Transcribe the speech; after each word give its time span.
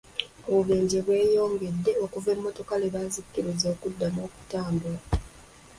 Obubenje 0.49 0.97
bweyongedde 1.05 1.91
okuva 2.03 2.29
emmotoka 2.35 2.73
lwe 2.79 2.93
baazikkiriza 2.95 3.65
okuddamu 3.73 4.19
okutambula. 4.27 4.99